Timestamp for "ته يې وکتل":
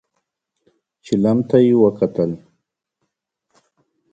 1.49-2.31